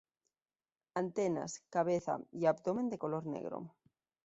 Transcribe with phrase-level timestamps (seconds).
[0.95, 3.75] Antenas, cabeza y abdomen de color negro.